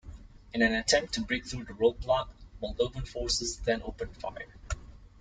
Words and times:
In 0.51 0.63
an 0.63 0.73
attempt 0.73 1.13
to 1.13 1.21
break 1.21 1.45
through 1.45 1.65
the 1.65 1.73
roadblock, 1.73 2.29
Moldovan 2.59 3.07
forces 3.07 3.57
then 3.59 3.83
opened 3.83 4.17
fire. 4.17 4.57